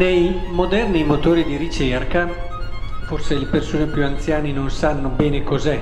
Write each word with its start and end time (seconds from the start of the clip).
Nei 0.00 0.44
moderni 0.48 1.04
motori 1.04 1.44
di 1.44 1.56
ricerca, 1.56 2.26
forse 3.04 3.36
le 3.36 3.44
persone 3.44 3.84
più 3.84 4.02
anziane 4.02 4.50
non 4.50 4.70
sanno 4.70 5.10
bene 5.10 5.42
cos'è, 5.42 5.78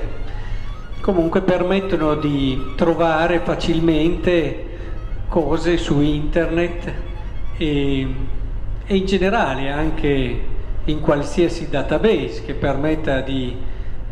comunque 0.99 1.39
permettono 1.39 2.15
di 2.15 2.73
trovare 2.75 3.39
facilmente 3.39 4.65
cose 5.29 5.77
su 5.77 6.01
internet 6.01 6.93
e, 7.55 8.15
e 8.85 8.93
in 8.93 9.05
generale 9.05 9.71
anche 9.71 10.43
in 10.83 10.99
qualsiasi 10.99 11.69
database 11.69 12.43
che 12.43 12.55
permetta 12.55 13.21
di 13.21 13.55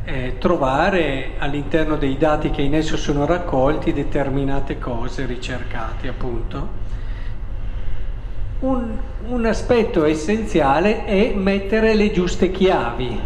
eh, 0.06 0.36
trovare 0.40 1.32
all'interno 1.38 1.98
dei 1.98 2.16
dati 2.18 2.50
che 2.50 2.62
in 2.62 2.76
esso 2.76 2.96
sono 2.96 3.26
raccolti 3.26 3.92
determinate 3.92 4.80
cose 4.80 5.26
ricercate 5.26 6.08
appunto. 6.08 6.86
Un, 8.60 8.98
un 9.28 9.46
aspetto 9.46 10.04
essenziale 10.04 11.06
è 11.06 11.32
mettere 11.36 11.94
le 11.94 12.12
giuste 12.12 12.50
chiavi, 12.50 13.20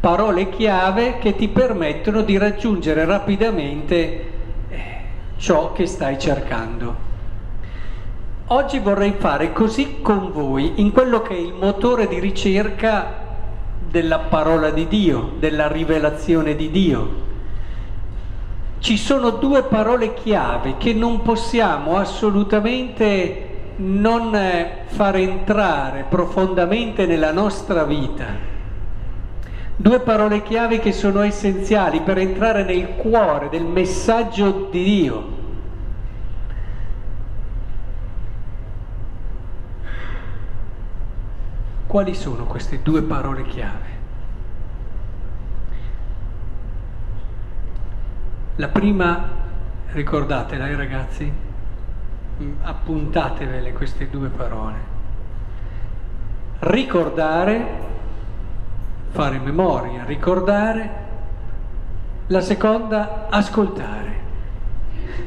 parole 0.00 0.48
chiave 0.48 1.18
che 1.18 1.36
ti 1.36 1.48
permettono 1.48 2.22
di 2.22 2.38
raggiungere 2.38 3.04
rapidamente 3.04 4.30
eh, 4.70 4.80
ciò 5.36 5.72
che 5.72 5.84
stai 5.84 6.18
cercando. 6.18 6.96
Oggi 8.46 8.78
vorrei 8.78 9.12
fare 9.18 9.52
così 9.52 10.00
con 10.00 10.32
voi 10.32 10.72
in 10.76 10.90
quello 10.90 11.20
che 11.20 11.34
è 11.34 11.38
il 11.38 11.52
motore 11.52 12.08
di 12.08 12.18
ricerca 12.18 13.20
della 13.90 14.20
parola 14.20 14.70
di 14.70 14.88
Dio, 14.88 15.32
della 15.38 15.68
rivelazione 15.68 16.56
di 16.56 16.70
Dio. 16.70 17.20
Ci 18.78 18.96
sono 18.96 19.28
due 19.32 19.64
parole 19.64 20.14
chiave 20.14 20.78
che 20.78 20.94
non 20.94 21.20
possiamo 21.20 21.98
assolutamente 21.98 23.50
non 23.82 24.34
eh, 24.34 24.84
far 24.86 25.16
entrare 25.16 26.04
profondamente 26.08 27.04
nella 27.06 27.32
nostra 27.32 27.84
vita. 27.84 28.50
Due 29.74 30.00
parole 30.00 30.42
chiave 30.42 30.78
che 30.78 30.92
sono 30.92 31.20
essenziali 31.22 32.00
per 32.02 32.18
entrare 32.18 32.62
nel 32.62 32.94
cuore 32.94 33.48
del 33.48 33.64
messaggio 33.64 34.68
di 34.70 34.84
Dio. 34.84 35.40
Quali 41.86 42.14
sono 42.14 42.44
queste 42.44 42.80
due 42.82 43.02
parole 43.02 43.42
chiave? 43.42 43.90
La 48.56 48.68
prima, 48.68 49.28
ricordatela 49.92 50.68
eh, 50.68 50.76
ragazzi, 50.76 51.32
appuntatevele 52.62 53.72
queste 53.72 54.08
due 54.08 54.28
parole. 54.28 54.90
Ricordare, 56.60 57.66
fare 59.10 59.38
memoria, 59.38 60.04
ricordare. 60.04 61.00
La 62.28 62.40
seconda, 62.40 63.26
ascoltare. 63.28 64.20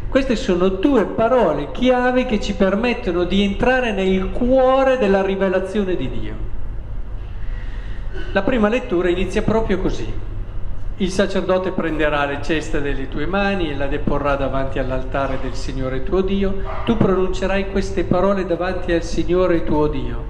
Queste 0.10 0.36
sono 0.36 0.70
due 0.70 1.06
parole 1.06 1.72
chiave 1.72 2.26
che 2.26 2.40
ci 2.40 2.56
permettono 2.56 3.26
di 3.26 3.44
entrare 3.44 3.92
nel 3.92 4.32
cuore 4.32 4.98
della 4.98 5.22
rivelazione 5.22 5.96
di 5.96 6.10
Dio. 6.10 6.36
La 8.32 8.42
prima 8.42 8.70
lettura 8.70 9.10
inizia 9.10 9.42
proprio 9.42 9.80
così. 9.80 10.35
Il 10.98 11.12
sacerdote 11.12 11.72
prenderà 11.72 12.24
le 12.24 12.40
ceste 12.42 12.82
delle 12.82 13.10
tue 13.10 13.26
mani 13.26 13.70
e 13.70 13.76
la 13.76 13.88
deporrà 13.88 14.36
davanti 14.38 14.80
all'altare 14.80 15.40
del 15.42 15.54
Signore 15.54 16.04
tuo 16.04 16.22
Dio. 16.22 16.64
Tu 16.86 16.96
pronuncerai 16.96 17.70
queste 17.70 18.06
parole 18.06 18.46
davanti 18.46 18.94
al 18.94 19.04
Signore 19.04 19.66
tuo 19.66 19.88
Dio. 19.88 20.24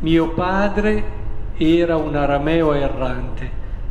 Mio 0.00 0.30
padre 0.30 1.04
era 1.56 1.94
un 1.96 2.16
arameo 2.16 2.72
errante, 2.72 3.48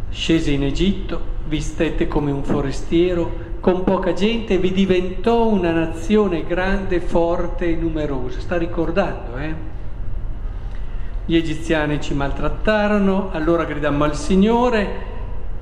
scese 0.09 0.51
in 0.51 0.63
Egitto, 0.63 1.21
vi 1.47 1.61
stette 1.61 2.09
come 2.09 2.31
un 2.31 2.43
forestiero, 2.43 3.51
con 3.61 3.85
poca 3.85 4.11
gente 4.11 4.57
vi 4.57 4.73
diventò 4.73 5.47
una 5.47 5.71
nazione 5.71 6.45
grande, 6.45 6.99
forte 6.99 7.69
e 7.69 7.75
numerosa. 7.75 8.41
Sta 8.41 8.57
ricordando, 8.57 9.37
eh? 9.37 9.55
Gli 11.25 11.37
egiziani 11.37 12.01
ci 12.01 12.13
maltrattarono, 12.13 13.29
allora 13.31 13.63
gridammo 13.63 14.03
al 14.03 14.17
Signore, 14.17 15.11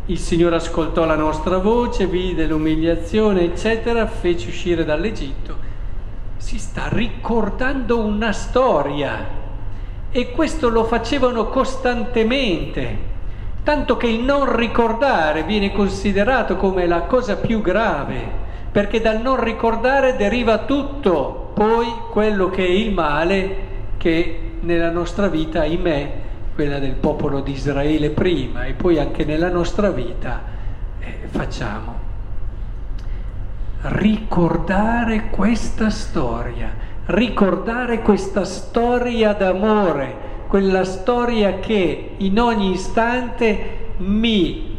il 0.08 0.18
Signore 0.18 0.56
ascoltò 0.56 1.06
la 1.06 1.16
nostra 1.16 1.60
voce, 1.60 2.08
vide 2.08 2.48
l'umiliazione, 2.48 3.44
eccetera, 3.44 4.08
fece 4.08 4.50
uscire 4.50 4.84
dall'Egitto. 4.84 5.70
Si 6.38 6.58
sta 6.58 6.88
ricordando 6.90 8.00
una 8.00 8.32
storia 8.32 9.40
e 10.10 10.32
questo 10.32 10.70
lo 10.70 10.84
facevano 10.86 11.48
costantemente, 11.48 12.98
tanto 13.64 13.96
che 13.96 14.08
il 14.08 14.24
non 14.24 14.56
ricordare 14.56 15.44
viene 15.44 15.72
considerato 15.72 16.58
come 16.58 16.88
la 16.88 17.02
cosa 17.02 17.38
più 17.38 17.62
grave, 17.62 18.40
perché 18.72 19.00
dal 19.02 19.22
non 19.22 19.42
ricordare 19.42 20.16
deriva 20.16 20.60
tutto, 20.60 21.52
poi 21.54 21.88
quello 22.10 22.50
che 22.50 22.66
è 22.66 22.70
il 22.70 22.92
male 22.92 23.70
che 23.98 24.54
nella 24.62 24.90
nostra 24.90 25.28
vita, 25.28 25.62
ahimè, 25.62 26.21
quella 26.54 26.80
del 26.80 26.94
popolo 26.94 27.42
di 27.42 27.52
Israele 27.52 28.10
prima 28.10 28.66
e 28.66 28.74
poi 28.74 29.00
anche 29.00 29.24
nella 29.26 29.50
nostra 29.50 29.90
vita 29.90 30.42
eh, 31.00 31.28
facciamo. 31.28 32.10
Ricordare 33.82 35.30
questa 35.30 35.90
storia, 35.90 36.70
ricordare 37.06 38.02
questa 38.02 38.44
storia 38.46 39.34
d'amore, 39.34 40.30
quella 40.48 40.84
storia 40.84 41.60
che 41.60 42.12
in 42.18 42.40
ogni 42.40 42.72
istante 42.72 43.80
mi 43.98 44.70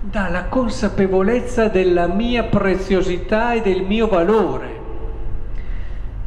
dà 0.00 0.28
la 0.28 0.44
consapevolezza 0.44 1.68
della 1.68 2.06
mia 2.06 2.44
preziosità 2.44 3.54
e 3.54 3.62
del 3.62 3.82
mio 3.82 4.08
valore. 4.08 4.81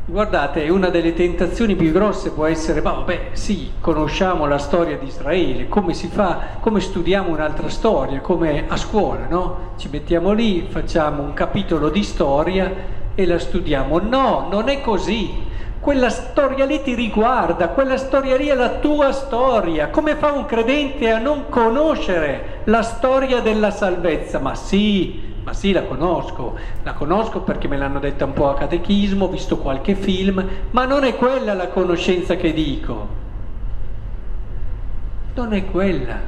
Guardate, 0.08 0.70
una 0.70 0.90
delle 0.90 1.16
tentazioni 1.16 1.76
più 1.76 1.92
grosse 1.92 2.30
può 2.30 2.46
essere, 2.46 2.80
ma 2.80 2.92
vabbè, 2.92 3.30
sì, 3.32 3.72
conosciamo 3.82 4.46
la 4.46 4.60
storia 4.60 4.98
di 4.98 5.08
Israele, 5.08 5.68
come 5.68 5.96
si 5.96 6.10
fa, 6.10 6.60
come 6.60 6.80
studiamo 6.80 7.32
un'altra 7.32 7.70
storia, 7.70 8.20
come 8.20 8.66
a 8.68 8.78
scuola, 8.78 9.26
no? 9.28 9.72
Ci 9.78 9.90
mettiamo 9.92 10.32
lì, 10.32 10.68
facciamo 10.70 11.24
un 11.24 11.34
capitolo 11.34 11.90
di 11.90 12.04
storia 12.04 12.72
e 13.16 13.26
la 13.26 13.40
studiamo. 13.40 13.98
No, 13.98 14.46
non 14.48 14.70
è 14.70 14.80
così. 14.80 15.42
Quella 15.80 16.10
storia 16.10 16.66
lì 16.66 16.84
ti 16.84 16.94
riguarda, 16.94 17.70
quella 17.70 17.98
storia 17.98 18.38
lì 18.38 18.46
è 18.46 18.54
la 18.54 18.76
tua 18.76 19.12
storia. 19.12 19.90
Come 19.90 20.16
fa 20.18 20.32
un 20.32 20.46
credente 20.46 21.10
a 21.10 21.18
non 21.18 21.46
conoscere 21.50 22.62
la 22.66 22.84
storia 22.84 23.40
della 23.42 23.72
salvezza? 23.72 24.38
Ma 24.38 24.54
sì, 24.54 25.25
ma 25.46 25.54
sì, 25.54 25.72
la 25.72 25.84
conosco, 25.84 26.58
la 26.82 26.94
conosco 26.94 27.42
perché 27.42 27.68
me 27.68 27.78
l'hanno 27.78 28.00
detta 28.00 28.26
un 28.26 28.34
po' 28.34 28.50
a 28.50 28.56
catechismo, 28.56 29.26
ho 29.26 29.30
visto 29.30 29.60
qualche 29.60 29.94
film, 29.94 30.44
ma 30.72 30.86
non 30.86 31.04
è 31.04 31.16
quella 31.16 31.54
la 31.54 31.68
conoscenza 31.68 32.36
che 32.36 32.52
dico. 32.52 33.08
Non 35.36 35.54
è 35.54 35.66
quella. 35.66 36.20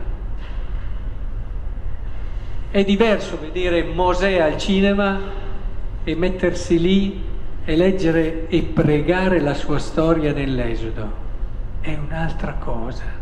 È 2.69 2.83
diverso 2.83 3.39
vedere 3.41 3.85
Mosè 3.85 4.39
al 4.39 4.55
cinema 4.59 5.19
e 6.03 6.15
mettersi 6.15 6.79
lì 6.79 7.23
e 7.65 7.75
leggere 7.75 8.47
e 8.49 8.61
pregare 8.61 9.39
la 9.39 9.55
sua 9.55 9.79
storia 9.79 10.31
nell'Esodo. 10.31 11.11
È 11.81 11.97
un'altra 11.97 12.53
cosa. 12.59 13.16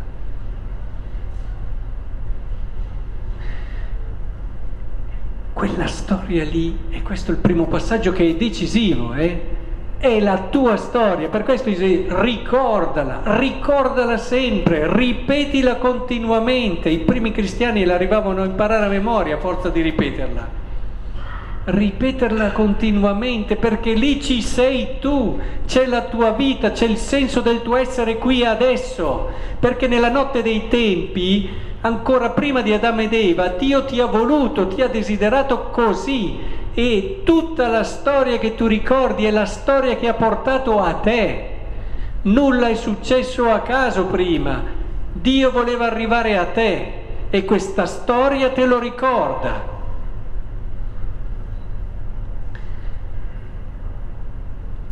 Quella 5.56 5.86
storia 5.86 6.44
lì, 6.44 6.76
e 6.90 7.00
questo 7.00 7.30
è 7.30 7.34
il 7.34 7.40
primo 7.40 7.64
passaggio 7.64 8.12
che 8.12 8.28
è 8.28 8.34
decisivo, 8.34 9.14
eh? 9.14 9.40
è 9.96 10.20
la 10.20 10.48
tua 10.50 10.76
storia, 10.76 11.30
per 11.30 11.44
questo 11.44 11.70
dice 11.70 12.04
ricordala, 12.10 13.22
ricordala 13.38 14.18
sempre, 14.18 14.94
ripetila 14.94 15.76
continuamente. 15.76 16.90
I 16.90 16.98
primi 16.98 17.32
cristiani 17.32 17.86
l'arrivavano 17.86 18.42
a 18.42 18.44
imparare 18.44 18.84
a 18.84 18.88
memoria 18.90 19.36
a 19.36 19.38
forza 19.38 19.70
di 19.70 19.80
ripeterla. 19.80 20.46
Ripeterla 21.64 22.50
continuamente 22.50 23.56
perché 23.56 23.94
lì 23.94 24.20
ci 24.20 24.42
sei 24.42 24.98
tu, 25.00 25.40
c'è 25.66 25.86
la 25.86 26.02
tua 26.02 26.32
vita, 26.32 26.72
c'è 26.72 26.84
il 26.84 26.98
senso 26.98 27.40
del 27.40 27.62
tuo 27.62 27.76
essere 27.76 28.18
qui 28.18 28.44
adesso, 28.44 29.30
perché 29.58 29.86
nella 29.86 30.10
notte 30.10 30.42
dei 30.42 30.68
tempi 30.68 31.48
ancora 31.86 32.30
prima 32.30 32.62
di 32.62 32.72
Adamo 32.72 33.02
ed 33.02 33.12
Eva, 33.12 33.48
Dio 33.48 33.84
ti 33.84 34.00
ha 34.00 34.06
voluto, 34.06 34.66
ti 34.66 34.82
ha 34.82 34.88
desiderato 34.88 35.70
così 35.70 36.38
e 36.74 37.22
tutta 37.24 37.68
la 37.68 37.84
storia 37.84 38.38
che 38.38 38.54
tu 38.54 38.66
ricordi 38.66 39.24
è 39.24 39.30
la 39.30 39.46
storia 39.46 39.96
che 39.96 40.08
ha 40.08 40.14
portato 40.14 40.80
a 40.80 40.94
te. 40.94 41.50
Nulla 42.22 42.68
è 42.68 42.74
successo 42.74 43.50
a 43.50 43.60
caso 43.60 44.06
prima, 44.06 44.62
Dio 45.12 45.50
voleva 45.52 45.86
arrivare 45.86 46.36
a 46.36 46.46
te 46.46 46.92
e 47.30 47.44
questa 47.44 47.86
storia 47.86 48.50
te 48.50 48.66
lo 48.66 48.80
ricorda. 48.80 49.74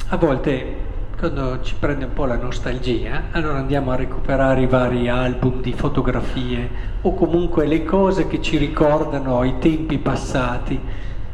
A 0.08 0.16
volte 0.16 0.73
quando 1.16 1.62
ci 1.62 1.74
prende 1.78 2.06
un 2.06 2.12
po' 2.12 2.24
la 2.24 2.36
nostalgia, 2.36 3.24
allora 3.30 3.58
andiamo 3.58 3.92
a 3.92 3.96
recuperare 3.96 4.62
i 4.62 4.66
vari 4.66 5.08
album 5.08 5.60
di 5.60 5.72
fotografie 5.72 6.68
o 7.02 7.14
comunque 7.14 7.66
le 7.66 7.84
cose 7.84 8.26
che 8.26 8.42
ci 8.42 8.56
ricordano 8.56 9.42
i 9.44 9.58
tempi 9.58 9.98
passati. 9.98 10.78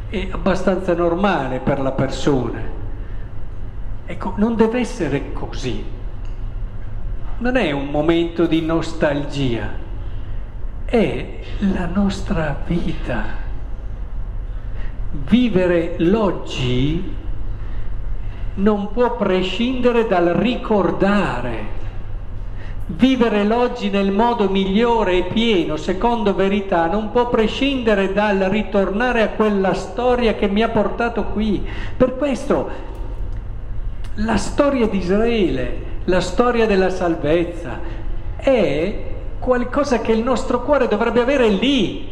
È 0.07 0.27
abbastanza 0.31 0.93
normale 0.93 1.59
per 1.59 1.79
la 1.79 1.91
persona. 1.91 2.61
Ecco, 4.05 4.33
non 4.37 4.55
deve 4.55 4.79
essere 4.79 5.33
così. 5.33 5.83
Non 7.39 7.55
è 7.55 7.71
un 7.71 7.87
momento 7.87 8.45
di 8.45 8.61
nostalgia, 8.61 9.69
è 10.85 11.39
la 11.59 11.85
nostra 11.87 12.61
vita. 12.65 13.23
Vivere 15.11 15.95
l'oggi 15.97 17.19
non 18.55 18.91
può 18.91 19.15
prescindere 19.15 20.07
dal 20.07 20.25
ricordare. 20.25 21.79
Vivere 22.87 23.45
l'oggi 23.45 23.89
nel 23.89 24.11
modo 24.11 24.49
migliore 24.49 25.19
e 25.19 25.23
pieno, 25.23 25.77
secondo 25.77 26.35
verità, 26.35 26.87
non 26.87 27.11
può 27.11 27.29
prescindere 27.29 28.11
dal 28.11 28.37
ritornare 28.37 29.21
a 29.21 29.29
quella 29.29 29.73
storia 29.73 30.35
che 30.35 30.49
mi 30.49 30.61
ha 30.61 30.69
portato 30.69 31.23
qui. 31.25 31.65
Per 31.95 32.17
questo 32.17 32.69
la 34.15 34.35
storia 34.35 34.87
di 34.87 34.97
Israele, 34.97 35.89
la 36.05 36.19
storia 36.19 36.65
della 36.65 36.89
salvezza, 36.89 37.79
è 38.35 39.09
qualcosa 39.39 39.99
che 40.01 40.11
il 40.11 40.21
nostro 40.21 40.61
cuore 40.61 40.89
dovrebbe 40.89 41.21
avere 41.21 41.47
lì, 41.47 42.10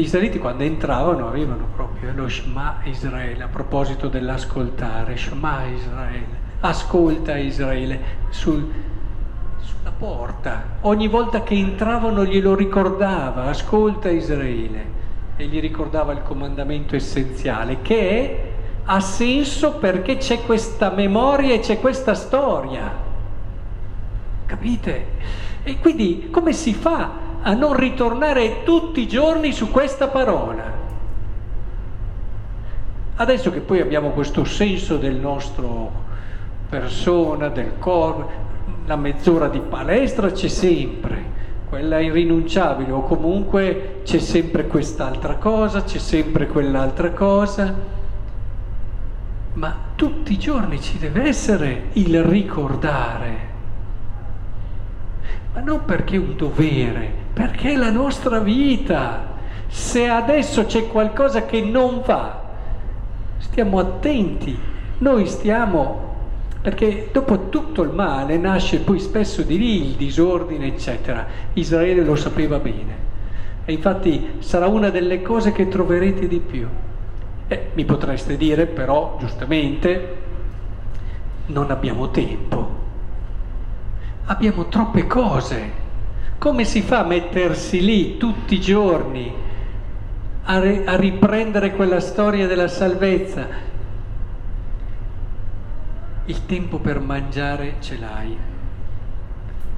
gli 0.00 0.04
israeliti 0.04 0.38
quando 0.38 0.62
entravano 0.62 1.28
avevano 1.28 1.68
proprio 1.76 2.12
lo 2.14 2.26
Shema 2.26 2.78
Israele, 2.84 3.42
a 3.42 3.48
proposito 3.48 4.08
dell'ascoltare, 4.08 5.16
Shema 5.16 5.66
Israele, 5.66 6.38
ascolta 6.60 7.36
Israele, 7.36 8.00
sul, 8.30 8.66
sulla 9.60 9.92
porta. 9.96 10.62
Ogni 10.82 11.06
volta 11.06 11.42
che 11.42 11.54
entravano 11.54 12.24
glielo 12.24 12.54
ricordava, 12.54 13.44
ascolta 13.44 14.08
Israele, 14.08 14.98
e 15.36 15.44
gli 15.44 15.60
ricordava 15.60 16.12
il 16.12 16.22
comandamento 16.22 16.96
essenziale, 16.96 17.82
che 17.82 18.08
è, 18.08 18.50
ha 18.84 19.00
senso 19.00 19.74
perché 19.74 20.16
c'è 20.16 20.40
questa 20.40 20.90
memoria 20.90 21.54
e 21.54 21.60
c'è 21.60 21.78
questa 21.78 22.14
storia. 22.14 22.90
Capite? 24.46 25.06
E 25.62 25.78
quindi 25.78 26.28
come 26.30 26.54
si 26.54 26.72
fa 26.72 27.19
a 27.42 27.54
non 27.54 27.74
ritornare 27.74 28.62
tutti 28.64 29.00
i 29.00 29.08
giorni 29.08 29.52
su 29.52 29.70
questa 29.70 30.08
parola. 30.08 30.78
Adesso 33.16 33.50
che 33.50 33.60
poi 33.60 33.80
abbiamo 33.80 34.10
questo 34.10 34.44
senso 34.44 34.96
del 34.96 35.16
nostro 35.16 36.08
persona, 36.68 37.48
del 37.48 37.72
corpo, 37.78 38.30
la 38.86 38.96
mezz'ora 38.96 39.48
di 39.48 39.60
palestra 39.60 40.30
c'è 40.30 40.48
sempre, 40.48 41.38
quella 41.68 42.00
irrinunciabile, 42.00 42.90
o 42.92 43.02
comunque 43.02 44.00
c'è 44.04 44.18
sempre 44.18 44.66
quest'altra 44.66 45.34
cosa, 45.34 45.82
c'è 45.82 45.98
sempre 45.98 46.46
quell'altra 46.46 47.10
cosa, 47.10 47.74
ma 49.52 49.76
tutti 49.94 50.32
i 50.32 50.38
giorni 50.38 50.80
ci 50.80 50.98
deve 50.98 51.24
essere 51.24 51.88
il 51.94 52.22
ricordare 52.22 53.50
ma 55.52 55.60
non 55.60 55.84
perché 55.84 56.14
è 56.14 56.18
un 56.18 56.36
dovere, 56.36 57.19
perché 57.40 57.72
è 57.72 57.76
la 57.76 57.90
nostra 57.90 58.38
vita. 58.38 59.28
Se 59.66 60.06
adesso 60.06 60.66
c'è 60.66 60.88
qualcosa 60.88 61.46
che 61.46 61.62
non 61.62 62.02
va, 62.04 62.38
stiamo 63.38 63.78
attenti, 63.78 64.58
noi 64.98 65.26
stiamo, 65.26 66.16
perché 66.60 67.08
dopo 67.10 67.48
tutto 67.48 67.80
il 67.80 67.92
male 67.92 68.36
nasce 68.36 68.80
poi 68.80 69.00
spesso 69.00 69.40
di 69.40 69.56
lì 69.56 69.86
il 69.86 69.94
disordine, 69.94 70.66
eccetera. 70.66 71.26
Israele 71.54 72.04
lo 72.04 72.14
sapeva 72.14 72.58
bene. 72.58 73.08
E 73.64 73.72
infatti 73.72 74.32
sarà 74.40 74.66
una 74.66 74.90
delle 74.90 75.22
cose 75.22 75.52
che 75.52 75.66
troverete 75.66 76.28
di 76.28 76.40
più. 76.40 76.68
Eh, 77.48 77.70
mi 77.72 77.86
potreste 77.86 78.36
dire 78.36 78.66
però, 78.66 79.16
giustamente, 79.18 80.16
non 81.46 81.70
abbiamo 81.70 82.10
tempo 82.10 82.80
abbiamo 84.30 84.66
troppe 84.66 85.06
cose. 85.06 85.88
Come 86.40 86.64
si 86.64 86.80
fa 86.80 87.00
a 87.00 87.06
mettersi 87.06 87.82
lì 87.82 88.16
tutti 88.16 88.54
i 88.54 88.60
giorni 88.62 89.30
a, 90.44 90.58
re, 90.58 90.86
a 90.86 90.96
riprendere 90.96 91.72
quella 91.72 92.00
storia 92.00 92.46
della 92.46 92.66
salvezza? 92.66 93.46
Il 96.24 96.46
tempo 96.46 96.78
per 96.78 96.98
mangiare 96.98 97.74
ce 97.80 97.98
l'hai, 97.98 98.34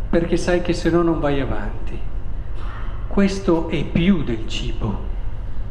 perché 0.08 0.36
sai 0.36 0.62
che 0.62 0.72
se 0.72 0.88
no 0.90 1.02
non 1.02 1.18
vai 1.18 1.40
avanti. 1.40 1.98
Questo 3.08 3.68
è 3.68 3.82
più 3.82 4.22
del 4.22 4.46
cibo, 4.46 5.00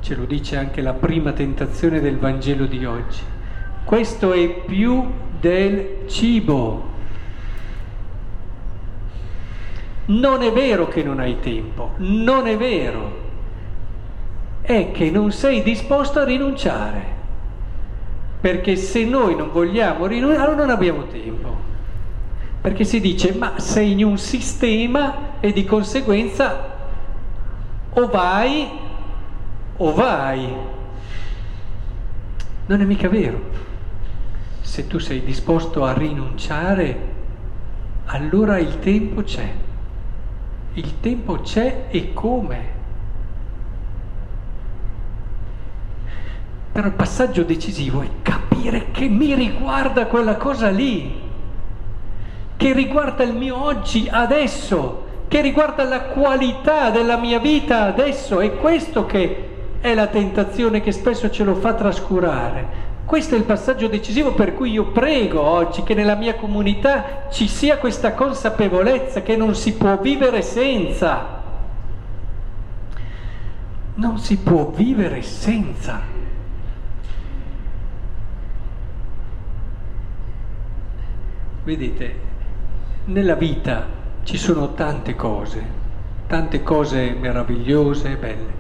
ce 0.02 0.14
lo 0.16 0.26
dice 0.26 0.58
anche 0.58 0.82
la 0.82 0.94
prima 0.94 1.32
tentazione 1.32 2.02
del 2.02 2.18
Vangelo 2.18 2.66
di 2.66 2.84
oggi. 2.84 3.22
Questo 3.86 4.34
è 4.34 4.46
più 4.66 5.10
del 5.40 6.00
cibo. 6.08 6.91
Non 10.06 10.42
è 10.42 10.52
vero 10.52 10.88
che 10.88 11.04
non 11.04 11.20
hai 11.20 11.40
tempo, 11.40 11.92
non 11.98 12.48
è 12.48 12.58
vero. 12.58 13.20
È 14.62 14.92
che 14.92 15.10
non 15.12 15.32
sei 15.32 15.62
disposto 15.64 16.20
a 16.20 16.24
rinunciare. 16.24 17.20
Perché 18.42 18.76
se 18.76 19.06
noi 19.06 19.36
non 19.36 19.52
vogliamo 19.52 20.08
rinunciare, 20.08 20.42
allora 20.42 20.58
non 20.58 20.70
abbiamo 20.70 21.06
tempo. 21.06 21.56
Perché 22.62 22.84
si 22.84 23.00
dice, 23.00 23.34
ma 23.34 23.60
sei 23.60 23.92
in 23.92 24.04
un 24.04 24.18
sistema 24.18 25.40
e 25.40 25.52
di 25.54 25.66
conseguenza 25.66 26.70
o 27.94 28.08
vai 28.08 28.70
o 29.78 29.94
vai. 29.94 30.54
Non 32.66 32.82
è 32.82 32.84
mica 32.84 33.10
vero. 33.10 33.42
Se 34.62 34.88
tu 34.88 35.00
sei 35.00 35.24
disposto 35.24 35.84
a 35.84 35.94
rinunciare, 35.94 37.10
allora 38.06 38.58
il 38.58 38.80
tempo 38.80 39.24
c'è. 39.24 39.70
Il 40.74 41.00
tempo 41.02 41.42
c'è 41.42 41.88
e 41.90 42.14
come. 42.14 42.80
Però 46.72 46.88
il 46.88 46.94
passaggio 46.94 47.44
decisivo 47.44 48.02
è 48.02 48.08
capire 48.22 48.92
che 48.92 49.10
mi 49.10 49.34
riguarda 49.34 50.06
quella 50.06 50.38
cosa 50.38 50.70
lì, 50.70 51.20
che 52.56 52.74
riguarda 52.74 53.24
il 53.24 53.34
mio 53.34 53.62
oggi, 53.62 54.08
adesso, 54.10 55.08
che 55.28 55.42
riguarda 55.42 55.84
la 55.84 56.04
qualità 56.04 56.90
della 56.90 57.18
mia 57.18 57.40
vita 57.40 57.84
adesso. 57.84 58.40
È 58.40 58.56
questo 58.56 59.06
che 59.06 59.50
è 59.82 59.94
la 59.94 60.08
tentazione 60.08 60.80
che 60.80 60.94
spesso 60.94 61.30
ce 61.30 61.44
lo 61.44 61.56
fa 61.56 61.74
trascurare. 61.74 62.90
Questo 63.12 63.36
è 63.36 63.38
il 63.38 63.44
passaggio 63.44 63.90
decisivo 63.90 64.34
per 64.34 64.54
cui 64.54 64.72
io 64.72 64.86
prego 64.86 65.42
oggi 65.42 65.84
che 65.84 65.94
nella 65.94 66.16
mia 66.16 66.36
comunità 66.36 67.28
ci 67.30 67.50
sia 67.50 67.78
questa 67.78 68.14
consapevolezza 68.14 69.22
che 69.22 69.36
non 69.36 69.54
si 69.54 69.74
può 69.74 70.00
vivere 70.00 70.42
senza. 70.42 71.42
Non 73.96 74.18
si 74.18 74.38
può 74.38 74.70
vivere 74.70 75.22
senza. 75.24 76.00
Vedete, 81.66 82.20
nella 83.08 83.36
vita 83.36 83.88
ci 84.24 84.38
sono 84.38 84.74
tante 84.74 85.18
cose, 85.18 85.62
tante 86.28 86.64
cose 86.64 87.12
meravigliose, 87.12 88.16
belle. 88.16 88.54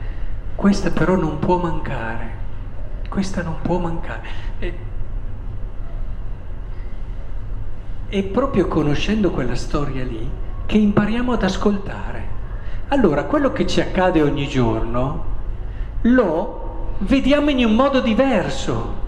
Questa 0.55 0.91
però 0.91 1.15
non 1.15 1.39
può 1.39 1.55
mancare 1.55 2.40
questa 3.11 3.43
non 3.43 3.57
può 3.61 3.77
mancare. 3.77 4.21
E, 4.59 4.73
è 8.07 8.23
proprio 8.23 8.69
conoscendo 8.69 9.31
quella 9.31 9.55
storia 9.55 10.05
lì 10.05 10.29
che 10.65 10.77
impariamo 10.77 11.33
ad 11.33 11.43
ascoltare. 11.43 12.39
Allora, 12.87 13.25
quello 13.25 13.51
che 13.51 13.67
ci 13.67 13.81
accade 13.81 14.21
ogni 14.21 14.47
giorno 14.47 15.25
lo 16.03 16.93
vediamo 16.99 17.49
in 17.49 17.65
un 17.65 17.75
modo 17.75 17.99
diverso. 17.99 18.99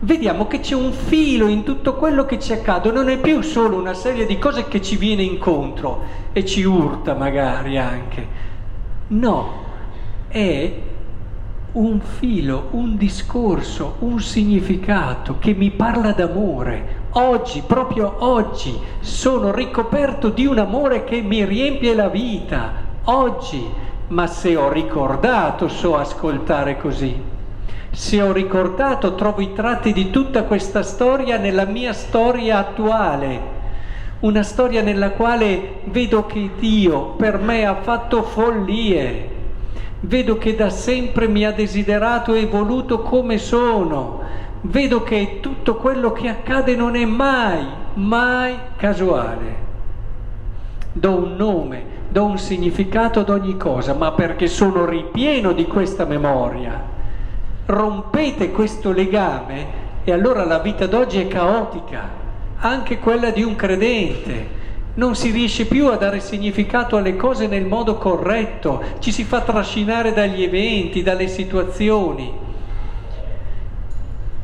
Vediamo 0.00 0.48
che 0.48 0.58
c'è 0.58 0.74
un 0.74 0.90
filo 0.90 1.46
in 1.46 1.62
tutto 1.62 1.94
quello 1.94 2.24
che 2.24 2.40
ci 2.40 2.52
accade, 2.52 2.90
non 2.90 3.08
è 3.08 3.18
più 3.18 3.42
solo 3.42 3.76
una 3.76 3.94
serie 3.94 4.26
di 4.26 4.38
cose 4.38 4.66
che 4.66 4.82
ci 4.82 4.96
viene 4.96 5.22
incontro 5.22 6.02
e 6.32 6.44
ci 6.44 6.64
urta 6.64 7.14
magari 7.14 7.78
anche. 7.78 8.26
No, 9.06 9.52
è 10.26 10.90
un 11.72 12.00
filo, 12.00 12.68
un 12.72 12.96
discorso, 12.96 13.96
un 14.00 14.20
significato 14.20 15.36
che 15.38 15.54
mi 15.54 15.70
parla 15.70 16.12
d'amore. 16.12 17.00
Oggi, 17.12 17.62
proprio 17.66 18.16
oggi, 18.18 18.78
sono 19.00 19.52
ricoperto 19.52 20.28
di 20.28 20.44
un 20.44 20.58
amore 20.58 21.04
che 21.04 21.22
mi 21.22 21.44
riempie 21.44 21.94
la 21.94 22.08
vita. 22.08 22.72
Oggi, 23.04 23.66
ma 24.08 24.26
se 24.26 24.54
ho 24.54 24.70
ricordato 24.70 25.68
so 25.68 25.96
ascoltare 25.96 26.76
così. 26.76 27.18
Se 27.90 28.20
ho 28.20 28.32
ricordato, 28.32 29.14
trovo 29.14 29.40
i 29.40 29.54
tratti 29.54 29.94
di 29.94 30.10
tutta 30.10 30.42
questa 30.44 30.82
storia 30.82 31.38
nella 31.38 31.64
mia 31.64 31.94
storia 31.94 32.58
attuale. 32.58 33.60
Una 34.20 34.42
storia 34.42 34.82
nella 34.82 35.10
quale 35.10 35.80
vedo 35.84 36.26
che 36.26 36.50
Dio 36.58 37.14
per 37.16 37.38
me 37.38 37.64
ha 37.64 37.76
fatto 37.76 38.22
follie, 38.22 39.31
vedo 40.04 40.36
che 40.38 40.54
da 40.54 40.70
sempre 40.70 41.28
mi 41.28 41.44
ha 41.44 41.52
desiderato 41.52 42.34
e 42.34 42.46
voluto 42.46 43.00
come 43.00 43.38
sono, 43.38 44.20
vedo 44.62 45.02
che 45.02 45.38
tutto 45.40 45.76
quello 45.76 46.12
che 46.12 46.28
accade 46.28 46.74
non 46.74 46.96
è 46.96 47.04
mai, 47.04 47.64
mai 47.94 48.54
casuale. 48.76 49.70
Do 50.92 51.10
un 51.16 51.36
nome, 51.36 51.84
do 52.08 52.24
un 52.24 52.38
significato 52.38 53.20
ad 53.20 53.28
ogni 53.28 53.56
cosa, 53.56 53.94
ma 53.94 54.12
perché 54.12 54.46
sono 54.48 54.84
ripieno 54.84 55.52
di 55.52 55.66
questa 55.66 56.04
memoria. 56.04 56.90
Rompete 57.66 58.50
questo 58.50 58.90
legame 58.90 59.80
e 60.04 60.12
allora 60.12 60.44
la 60.44 60.58
vita 60.58 60.86
d'oggi 60.86 61.20
è 61.20 61.28
caotica, 61.28 62.20
anche 62.58 62.98
quella 62.98 63.30
di 63.30 63.42
un 63.42 63.54
credente. 63.54 64.60
Non 64.94 65.14
si 65.14 65.30
riesce 65.30 65.66
più 65.66 65.88
a 65.88 65.96
dare 65.96 66.20
significato 66.20 66.96
alle 66.96 67.16
cose 67.16 67.46
nel 67.46 67.66
modo 67.66 67.96
corretto, 67.96 68.82
ci 68.98 69.10
si 69.12 69.24
fa 69.24 69.40
trascinare 69.40 70.12
dagli 70.12 70.42
eventi, 70.42 71.02
dalle 71.02 71.28
situazioni. 71.28 72.32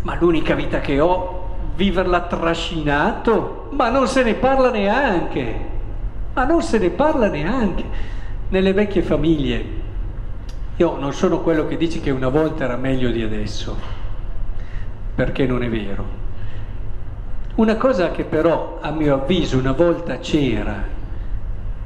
Ma 0.02 0.16
l'unica 0.18 0.54
vita 0.54 0.80
che 0.80 1.00
ho, 1.00 1.56
viverla 1.74 2.22
trascinato, 2.22 3.68
ma 3.72 3.90
non 3.90 4.08
se 4.08 4.22
ne 4.22 4.34
parla 4.34 4.70
neanche 4.70 5.76
ma 6.38 6.44
non 6.44 6.62
se 6.62 6.78
ne 6.78 6.90
parla 6.90 7.26
neanche 7.26 7.82
nelle 8.50 8.72
vecchie 8.72 9.02
famiglie. 9.02 9.64
Io 10.76 10.96
non 10.96 11.12
sono 11.12 11.40
quello 11.40 11.66
che 11.66 11.76
dice 11.76 12.00
che 12.00 12.10
una 12.10 12.28
volta 12.28 12.62
era 12.62 12.76
meglio 12.76 13.10
di 13.10 13.24
adesso, 13.24 13.76
perché 15.16 15.46
non 15.46 15.64
è 15.64 15.68
vero. 15.68 16.26
Una 17.58 17.74
cosa 17.74 18.12
che 18.12 18.22
però 18.22 18.78
a 18.80 18.92
mio 18.92 19.14
avviso 19.14 19.58
una 19.58 19.72
volta 19.72 20.18
c'era 20.18 20.80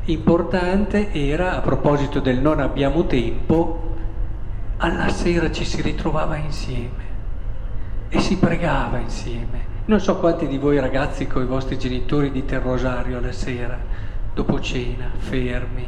importante 0.04 1.10
era, 1.14 1.56
a 1.56 1.60
proposito 1.60 2.20
del 2.20 2.40
non 2.40 2.60
abbiamo 2.60 3.06
tempo, 3.06 3.94
alla 4.76 5.08
sera 5.08 5.50
ci 5.50 5.64
si 5.64 5.80
ritrovava 5.80 6.36
insieme 6.36 7.04
e 8.10 8.20
si 8.20 8.36
pregava 8.36 8.98
insieme. 8.98 9.64
Non 9.86 9.98
so 9.98 10.18
quanti 10.18 10.46
di 10.46 10.58
voi 10.58 10.78
ragazzi 10.78 11.26
con 11.26 11.40
i 11.40 11.46
vostri 11.46 11.78
genitori 11.78 12.30
dite 12.30 12.56
il 12.56 12.60
rosario 12.60 13.16
alla 13.16 13.32
sera 13.32 13.78
dopo 14.34 14.60
cena, 14.60 15.06
fermi. 15.16 15.86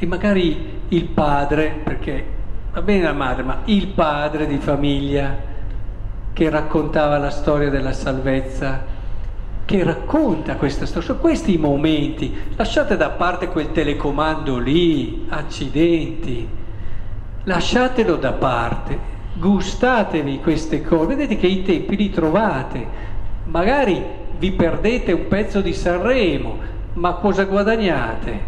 E 0.00 0.06
magari 0.06 0.80
il 0.88 1.04
padre, 1.04 1.80
perché 1.84 2.26
va 2.72 2.82
bene 2.82 3.04
la 3.04 3.12
madre, 3.12 3.44
ma 3.44 3.60
il 3.66 3.86
padre 3.86 4.48
di 4.48 4.58
famiglia 4.58 5.50
che 6.32 6.48
raccontava 6.48 7.18
la 7.18 7.30
storia 7.30 7.70
della 7.70 7.92
salvezza, 7.92 8.82
che 9.64 9.84
racconta 9.84 10.56
questa 10.56 10.86
storia, 10.86 11.14
questi 11.14 11.56
momenti, 11.56 12.34
lasciate 12.56 12.96
da 12.96 13.10
parte 13.10 13.48
quel 13.48 13.70
telecomando 13.70 14.58
lì, 14.58 15.26
accidenti, 15.28 16.48
lasciatelo 17.44 18.16
da 18.16 18.32
parte, 18.32 18.98
gustatevi 19.34 20.40
queste 20.40 20.82
cose, 20.82 21.06
vedete 21.06 21.36
che 21.36 21.46
i 21.46 21.62
tempi 21.62 21.96
li 21.96 22.10
trovate, 22.10 22.86
magari 23.44 24.02
vi 24.38 24.52
perdete 24.52 25.12
un 25.12 25.28
pezzo 25.28 25.60
di 25.60 25.72
Sanremo, 25.72 26.58
ma 26.94 27.14
cosa 27.14 27.44
guadagnate? 27.44 28.40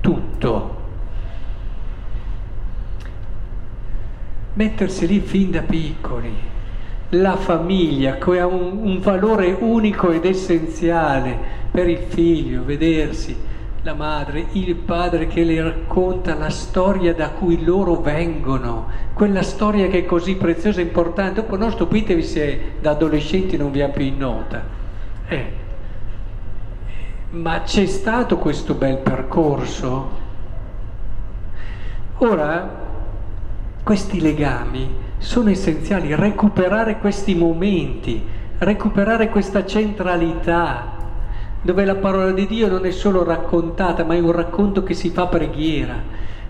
Tutto. 0.00 0.74
Mettersi 4.54 5.06
lì 5.06 5.20
fin 5.20 5.50
da 5.50 5.60
piccoli, 5.60 6.32
la 7.10 7.36
famiglia 7.36 8.16
che 8.16 8.40
ha 8.40 8.46
un, 8.46 8.78
un 8.82 9.00
valore 9.00 9.56
unico 9.58 10.10
ed 10.10 10.24
essenziale 10.24 11.38
per 11.70 11.88
il 11.88 11.98
figlio, 12.08 12.64
vedersi, 12.64 13.36
la 13.82 13.94
madre, 13.94 14.46
il 14.52 14.74
padre 14.74 15.28
che 15.28 15.44
le 15.44 15.62
racconta 15.62 16.34
la 16.34 16.50
storia 16.50 17.14
da 17.14 17.30
cui 17.30 17.64
loro 17.64 18.00
vengono, 18.00 18.88
quella 19.12 19.42
storia 19.42 19.86
che 19.86 19.98
è 19.98 20.04
così 20.04 20.34
preziosa 20.34 20.80
e 20.80 20.84
importante. 20.84 21.42
Dopo 21.42 21.56
non 21.56 21.70
stupitevi 21.70 22.22
se 22.22 22.60
da 22.80 22.90
adolescenti 22.90 23.56
non 23.56 23.70
vi 23.70 23.82
ha 23.82 23.88
più 23.88 24.04
in 24.04 24.18
nota. 24.18 24.62
Eh, 25.28 25.52
ma 27.30 27.62
c'è 27.62 27.86
stato 27.86 28.38
questo 28.38 28.74
bel 28.74 28.98
percorso? 28.98 30.24
Ora, 32.18 32.85
questi 33.86 34.20
legami 34.20 34.92
sono 35.18 35.48
essenziali, 35.48 36.12
recuperare 36.16 36.98
questi 36.98 37.36
momenti, 37.36 38.20
recuperare 38.58 39.28
questa 39.28 39.64
centralità, 39.64 40.92
dove 41.62 41.84
la 41.84 41.94
parola 41.94 42.32
di 42.32 42.48
Dio 42.48 42.66
non 42.66 42.84
è 42.84 42.90
solo 42.90 43.22
raccontata, 43.22 44.02
ma 44.02 44.14
è 44.14 44.18
un 44.18 44.32
racconto 44.32 44.82
che 44.82 44.92
si 44.92 45.10
fa 45.10 45.28
preghiera. 45.28 46.02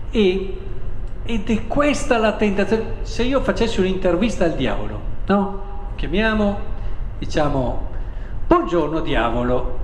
E, 0.09 0.57
ed 1.23 1.47
è 1.47 1.67
questa 1.67 2.17
la 2.17 2.33
tentazione. 2.33 2.85
Se 3.03 3.21
io 3.21 3.39
facessi 3.41 3.81
un'intervista 3.81 4.45
al 4.45 4.55
diavolo, 4.55 4.99
no? 5.27 5.61
Chiamiamo, 5.93 6.57
diciamo, 7.19 7.87
buongiorno 8.47 8.99
diavolo, 9.01 9.77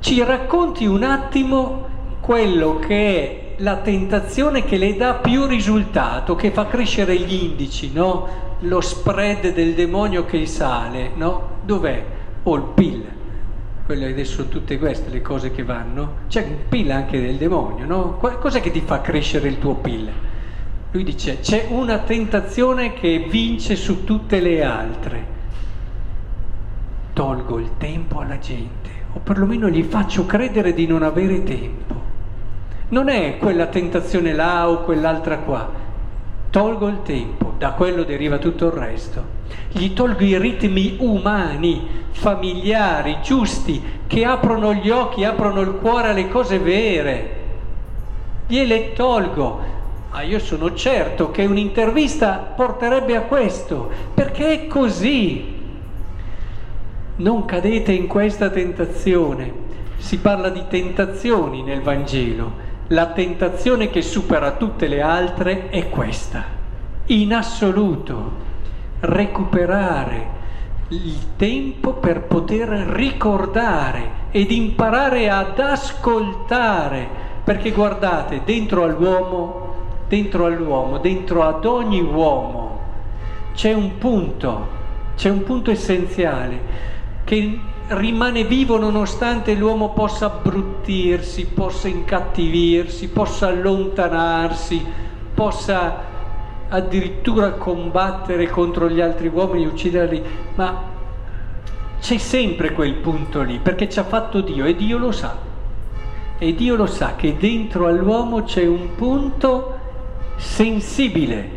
ci 0.00 0.20
racconti 0.24 0.84
un 0.86 1.04
attimo 1.04 1.86
quello 2.18 2.80
che 2.80 3.20
è 3.20 3.41
la 3.62 3.76
tentazione 3.76 4.64
che 4.64 4.76
le 4.76 4.96
dà 4.96 5.14
più 5.14 5.46
risultato, 5.46 6.34
che 6.34 6.50
fa 6.50 6.66
crescere 6.66 7.16
gli 7.16 7.44
indici, 7.44 7.92
no? 7.92 8.56
Lo 8.60 8.80
spread 8.80 9.54
del 9.54 9.74
demonio 9.74 10.24
che 10.24 10.44
sale, 10.46 11.12
no? 11.14 11.58
Dov'è? 11.64 12.04
O 12.42 12.50
oh, 12.50 12.56
il 12.56 12.64
PIL. 12.74 13.04
Quelle 13.86 14.10
adesso 14.10 14.48
tutte 14.48 14.78
queste 14.78 15.10
le 15.10 15.22
cose 15.22 15.52
che 15.52 15.62
vanno. 15.62 16.14
C'è 16.28 16.42
un 16.42 16.56
PIL 16.68 16.90
anche 16.90 17.20
del 17.20 17.36
demonio, 17.36 17.86
no? 17.86 18.16
Cos'è 18.16 18.60
che 18.60 18.72
ti 18.72 18.80
fa 18.80 19.00
crescere 19.00 19.46
il 19.48 19.58
tuo 19.58 19.74
PIL? 19.74 20.10
Lui 20.90 21.04
dice 21.04 21.38
c'è 21.38 21.66
una 21.70 21.98
tentazione 21.98 22.92
che 22.94 23.26
vince 23.30 23.76
su 23.76 24.02
tutte 24.02 24.40
le 24.40 24.64
altre. 24.64 25.26
Tolgo 27.12 27.58
il 27.60 27.70
tempo 27.78 28.18
alla 28.18 28.38
gente 28.38 28.90
o 29.12 29.20
perlomeno 29.20 29.68
gli 29.68 29.82
faccio 29.84 30.26
credere 30.26 30.74
di 30.74 30.86
non 30.86 31.02
avere 31.02 31.44
tempo. 31.44 31.91
Non 32.92 33.08
è 33.08 33.38
quella 33.38 33.68
tentazione 33.68 34.34
là 34.34 34.68
o 34.68 34.82
quell'altra 34.82 35.38
qua. 35.38 35.66
Tolgo 36.50 36.88
il 36.88 37.00
tempo, 37.02 37.54
da 37.56 37.70
quello 37.70 38.02
deriva 38.02 38.36
tutto 38.36 38.66
il 38.66 38.72
resto. 38.72 39.24
Gli 39.70 39.94
tolgo 39.94 40.22
i 40.22 40.38
ritmi 40.38 40.96
umani, 40.98 41.88
familiari, 42.10 43.16
giusti, 43.22 43.82
che 44.06 44.26
aprono 44.26 44.74
gli 44.74 44.90
occhi, 44.90 45.24
aprono 45.24 45.62
il 45.62 45.70
cuore 45.80 46.10
alle 46.10 46.28
cose 46.28 46.58
vere. 46.58 47.36
Gliele 48.46 48.92
tolgo. 48.92 49.60
Ah, 50.10 50.22
io 50.22 50.38
sono 50.38 50.74
certo 50.74 51.30
che 51.30 51.46
un'intervista 51.46 52.52
porterebbe 52.54 53.16
a 53.16 53.22
questo, 53.22 53.90
perché 54.12 54.64
è 54.64 54.66
così. 54.66 55.60
Non 57.16 57.46
cadete 57.46 57.92
in 57.92 58.06
questa 58.06 58.50
tentazione. 58.50 59.50
Si 59.96 60.18
parla 60.18 60.50
di 60.50 60.64
tentazioni 60.68 61.62
nel 61.62 61.80
Vangelo. 61.80 62.68
La 62.92 63.06
tentazione 63.06 63.88
che 63.88 64.02
supera 64.02 64.52
tutte 64.52 64.86
le 64.86 65.00
altre 65.00 65.70
è 65.70 65.88
questa. 65.88 66.44
In 67.06 67.32
assoluto, 67.32 68.32
recuperare 69.00 70.40
il 70.88 71.36
tempo 71.36 71.94
per 71.94 72.24
poter 72.24 72.68
ricordare 72.68 74.28
ed 74.30 74.50
imparare 74.50 75.30
ad 75.30 75.58
ascoltare, 75.58 77.08
perché 77.42 77.70
guardate, 77.70 78.42
dentro 78.44 78.84
all'uomo, 78.84 79.74
dentro 80.06 80.44
all'uomo, 80.44 80.98
dentro 80.98 81.44
ad 81.44 81.64
ogni 81.64 82.02
uomo 82.02 82.80
c'è 83.54 83.72
un 83.72 83.96
punto, 83.96 84.68
c'è 85.16 85.30
un 85.30 85.42
punto 85.44 85.70
essenziale 85.70 86.60
che 87.24 87.58
rimane 87.88 88.44
vivo 88.44 88.78
nonostante 88.78 89.54
l'uomo 89.54 89.90
possa 89.92 90.26
abbruttirsi, 90.26 91.46
possa 91.46 91.88
incattivirsi, 91.88 93.08
possa 93.08 93.48
allontanarsi, 93.48 94.84
possa 95.34 96.10
addirittura 96.68 97.52
combattere 97.52 98.48
contro 98.48 98.88
gli 98.88 99.00
altri 99.00 99.28
uomini, 99.28 99.66
ucciderli, 99.66 100.22
ma 100.54 100.90
c'è 102.00 102.18
sempre 102.18 102.72
quel 102.72 102.94
punto 102.94 103.42
lì, 103.42 103.58
perché 103.58 103.88
ci 103.88 103.98
ha 103.98 104.04
fatto 104.04 104.40
Dio 104.40 104.64
e 104.64 104.74
Dio 104.74 104.98
lo 104.98 105.12
sa. 105.12 105.36
E 106.38 106.54
Dio 106.54 106.74
lo 106.74 106.86
sa 106.86 107.14
che 107.14 107.36
dentro 107.36 107.86
all'uomo 107.86 108.42
c'è 108.42 108.66
un 108.66 108.94
punto 108.96 109.78
sensibile, 110.36 111.50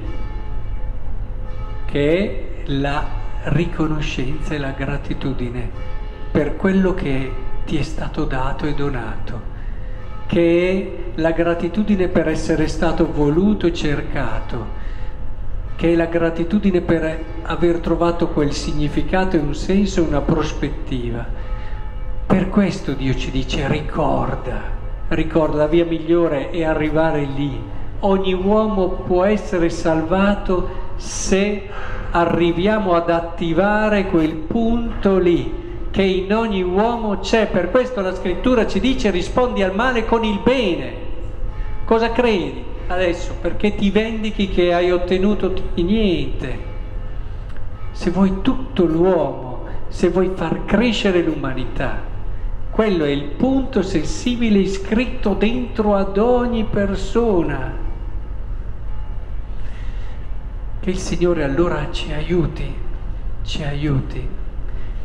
che 1.85 2.17
è 2.17 2.43
la 2.65 3.23
riconoscenza 3.45 4.53
e 4.53 4.57
la 4.57 4.71
gratitudine 4.71 5.69
per 6.31 6.55
quello 6.55 6.93
che 6.93 7.31
ti 7.65 7.77
è 7.77 7.83
stato 7.83 8.25
dato 8.25 8.65
e 8.65 8.73
donato, 8.73 9.53
che 10.25 10.99
è 11.15 11.19
la 11.19 11.31
gratitudine 11.31 12.07
per 12.07 12.27
essere 12.27 12.67
stato 12.67 13.11
voluto 13.11 13.67
e 13.67 13.73
cercato, 13.73 14.83
che 15.75 15.93
è 15.93 15.95
la 15.95 16.05
gratitudine 16.05 16.81
per 16.81 17.23
aver 17.43 17.79
trovato 17.79 18.29
quel 18.29 18.51
significato 18.51 19.35
e 19.35 19.39
un 19.39 19.53
senso 19.53 20.01
e 20.01 20.07
una 20.07 20.21
prospettiva. 20.21 21.25
Per 22.25 22.49
questo 22.49 22.93
Dio 22.93 23.13
ci 23.15 23.29
dice 23.31 23.67
ricorda, 23.67 24.61
ricorda 25.09 25.57
la 25.57 25.67
via 25.67 25.85
migliore 25.85 26.49
è 26.49 26.63
arrivare 26.63 27.23
lì. 27.23 27.61
Ogni 27.99 28.33
uomo 28.33 28.89
può 28.89 29.23
essere 29.23 29.69
salvato 29.69 30.83
se 30.95 31.69
arriviamo 32.17 32.93
ad 32.93 33.09
attivare 33.09 34.05
quel 34.05 34.35
punto 34.35 35.17
lì 35.17 35.63
che 35.91 36.01
in 36.01 36.33
ogni 36.33 36.63
uomo 36.63 37.19
c'è. 37.19 37.47
Per 37.47 37.69
questo 37.71 37.99
la 37.99 38.15
scrittura 38.15 38.65
ci 38.65 38.79
dice 38.79 39.11
rispondi 39.11 39.61
al 39.61 39.75
male 39.75 40.05
con 40.05 40.23
il 40.23 40.39
bene. 40.39 40.93
Cosa 41.83 42.11
credi 42.11 42.63
adesso? 42.87 43.35
Perché 43.41 43.75
ti 43.75 43.89
vendichi 43.91 44.49
che 44.49 44.73
hai 44.73 44.91
ottenuto 44.91 45.53
niente. 45.75 46.73
Se 47.91 48.11
vuoi 48.11 48.41
tutto 48.41 48.85
l'uomo, 48.85 49.65
se 49.89 50.09
vuoi 50.09 50.31
far 50.35 50.63
crescere 50.63 51.21
l'umanità, 51.21 52.01
quello 52.71 53.03
è 53.03 53.09
il 53.09 53.23
punto 53.23 53.81
sensibile 53.81 54.59
iscritto 54.59 55.33
dentro 55.33 55.95
ad 55.95 56.17
ogni 56.17 56.63
persona. 56.63 57.84
Che 60.85 60.91
il 60.91 60.99
Signore 60.99 61.43
allora 61.43 61.87
ci 61.89 62.13
aiuti, 62.13 62.71
ci 63.41 63.63
aiuti. 63.63 64.23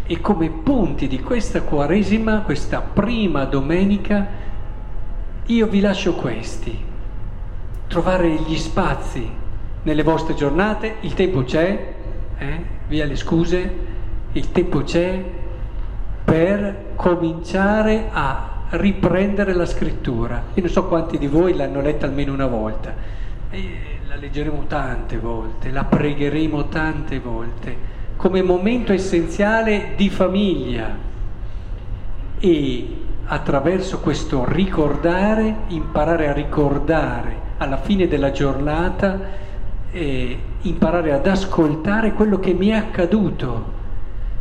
E 0.05 0.21
come 0.21 0.51
punti 0.51 1.09
di 1.09 1.21
questa 1.21 1.63
Quaresima, 1.63 2.43
questa 2.43 2.83
prima 2.83 3.47
domenica, 3.47 4.27
io 5.47 5.67
vi 5.69 5.81
lascio 5.81 6.17
questi. 6.17 6.79
Trovare 7.87 8.29
gli 8.29 8.59
spazi 8.59 9.27
nelle 9.85 10.03
vostre 10.03 10.35
giornate, 10.35 10.97
il 11.01 11.15
tempo 11.15 11.45
c'è, 11.45 11.95
eh? 12.37 12.65
via 12.87 13.07
le 13.07 13.17
scuse, 13.17 13.75
il 14.33 14.53
tempo 14.53 14.83
c'è 14.83 15.25
per 16.23 16.93
cominciare 16.95 18.11
a 18.13 18.65
riprendere 18.69 19.55
la 19.55 19.65
scrittura. 19.65 20.43
Io 20.53 20.63
non 20.63 20.71
so 20.71 20.85
quanti 20.85 21.17
di 21.17 21.27
voi 21.27 21.55
l'hanno 21.55 21.81
letta 21.81 22.05
almeno 22.05 22.35
una 22.35 22.49
volta. 22.49 22.95
E 23.49 23.90
la 24.11 24.17
leggeremo 24.17 24.65
tante 24.67 25.19
volte, 25.19 25.71
la 25.71 25.85
pregheremo 25.85 26.67
tante 26.67 27.21
volte, 27.21 27.77
come 28.17 28.43
momento 28.43 28.93
essenziale 28.93 29.93
di 29.95 30.11
famiglia 30.11 30.97
e 32.41 32.97
attraverso 33.27 34.01
questo 34.01 34.45
ricordare, 34.49 35.59
imparare 35.69 36.27
a 36.27 36.33
ricordare 36.33 37.37
alla 37.59 37.77
fine 37.77 38.09
della 38.09 38.33
giornata, 38.33 39.21
eh, 39.93 40.39
imparare 40.63 41.13
ad 41.13 41.29
ascoltare 41.29 42.13
quello 42.13 42.41
che 42.41 42.53
mi 42.53 42.71
è 42.71 42.75
accaduto. 42.75 43.79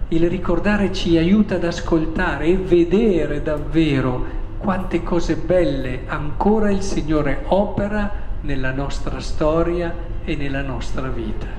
Il 0.08 0.28
ricordare 0.28 0.92
ci 0.92 1.16
aiuta 1.16 1.56
ad 1.56 1.64
ascoltare 1.64 2.46
e 2.48 2.56
vedere 2.58 3.44
davvero 3.44 4.26
quante 4.58 5.04
cose 5.04 5.36
belle 5.36 6.06
ancora 6.08 6.72
il 6.72 6.82
Signore 6.82 7.44
opera 7.50 8.29
nella 8.42 8.72
nostra 8.72 9.20
storia 9.20 9.94
e 10.24 10.36
nella 10.36 10.62
nostra 10.62 11.08
vita. 11.10 11.59